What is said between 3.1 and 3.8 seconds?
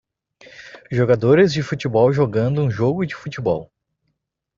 futebol.